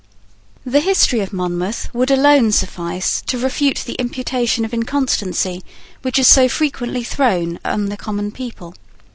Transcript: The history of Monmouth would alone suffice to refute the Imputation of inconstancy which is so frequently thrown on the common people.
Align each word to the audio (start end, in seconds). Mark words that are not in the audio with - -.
The 0.65 0.79
history 0.79 1.19
of 1.19 1.31
Monmouth 1.31 1.93
would 1.93 2.09
alone 2.09 2.51
suffice 2.53 3.21
to 3.27 3.37
refute 3.37 3.83
the 3.85 3.93
Imputation 3.99 4.65
of 4.65 4.73
inconstancy 4.73 5.63
which 6.01 6.17
is 6.17 6.27
so 6.27 6.49
frequently 6.49 7.03
thrown 7.03 7.59
on 7.63 7.85
the 7.85 7.97
common 7.97 8.31
people. 8.31 8.73